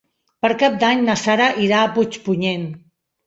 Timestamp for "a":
1.83-1.91